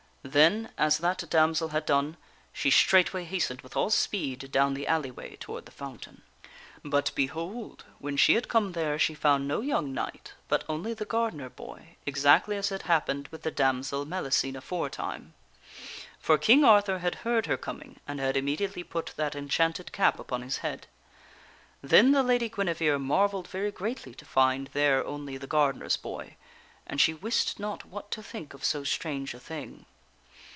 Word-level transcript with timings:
Then, 0.23 0.69
as 0.77 0.99
that 0.99 1.27
damsel 1.31 1.69
had 1.69 1.87
done, 1.87 2.15
she 2.53 2.69
straight 2.69 3.11
way 3.11 3.23
hastened 3.23 3.61
with 3.61 3.75
all 3.75 3.89
speed 3.89 4.51
down 4.51 4.75
the 4.75 4.85
alley 4.85 5.09
way 5.09 5.35
toward 5.37 5.65
the 5.65 5.71
fountain. 5.71 6.21
But, 6.85 7.11
behold! 7.15 7.85
when 7.97 8.17
she 8.17 8.35
had 8.35 8.47
come 8.47 8.73
there, 8.73 8.99
she 8.99 9.15
found 9.15 9.47
no 9.47 9.61
young 9.61 9.95
knight, 9.95 10.33
but 10.47 10.63
only 10.69 10.93
the 10.93 11.05
gardener 11.05 11.49
boy, 11.49 11.95
exactly 12.05 12.55
as 12.55 12.69
had 12.69 12.83
happened 12.83 13.29
with 13.29 13.41
the 13.41 13.49
damsel 13.49 14.05
Melli 14.05 14.29
cene 14.31 14.55
aforetime. 14.55 15.33
For 16.19 16.37
King 16.37 16.63
Arthur 16.63 16.99
had 16.99 17.15
heard 17.25 17.47
her 17.47 17.57
coming, 17.57 17.99
and 18.07 18.19
had 18.19 18.35
imme 18.35 18.55
diately 18.59 18.87
put 18.87 19.13
that 19.17 19.33
enchanted 19.35 19.91
cap 19.91 20.19
upon 20.19 20.43
his 20.43 20.57
head. 20.59 20.85
Then 21.81 22.11
the 22.11 22.21
Lady 22.21 22.47
Guinevere 22.47 22.99
marvelled 22.99 23.47
very 23.47 23.71
greatly 23.71 24.13
to 24.13 24.25
find 24.25 24.67
there 24.73 25.03
only 25.03 25.37
the 25.37 25.47
gardener's 25.47 25.97
boy, 25.97 26.35
and 26.85 27.01
she 27.01 27.11
wist 27.11 27.59
not 27.59 27.85
what 27.85 28.11
to 28.11 28.21
think 28.21 28.53
of 28.53 28.63
so 28.63 28.83
strange 28.83 29.33
a 29.33 29.39
thing. 29.39 29.87